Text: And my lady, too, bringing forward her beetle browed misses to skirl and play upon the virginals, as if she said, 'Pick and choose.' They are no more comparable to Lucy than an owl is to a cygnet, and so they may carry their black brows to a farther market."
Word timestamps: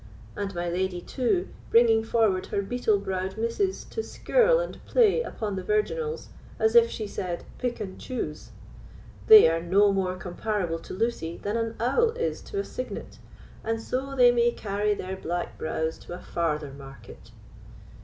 And 0.35 0.55
my 0.55 0.67
lady, 0.67 0.99
too, 0.99 1.49
bringing 1.69 2.03
forward 2.03 2.47
her 2.47 2.63
beetle 2.63 2.97
browed 2.97 3.37
misses 3.37 3.83
to 3.91 4.01
skirl 4.01 4.59
and 4.59 4.83
play 4.85 5.21
upon 5.21 5.55
the 5.55 5.63
virginals, 5.63 6.29
as 6.57 6.73
if 6.73 6.89
she 6.89 7.05
said, 7.05 7.43
'Pick 7.59 7.79
and 7.79 7.99
choose.' 8.01 8.49
They 9.27 9.47
are 9.47 9.61
no 9.61 9.93
more 9.93 10.15
comparable 10.15 10.79
to 10.79 10.95
Lucy 10.95 11.37
than 11.37 11.55
an 11.55 11.75
owl 11.79 12.13
is 12.17 12.41
to 12.49 12.57
a 12.57 12.63
cygnet, 12.63 13.19
and 13.63 13.79
so 13.79 14.15
they 14.15 14.31
may 14.31 14.49
carry 14.53 14.95
their 14.95 15.17
black 15.17 15.55
brows 15.59 15.99
to 15.99 16.15
a 16.15 16.19
farther 16.19 16.71
market." 16.71 17.29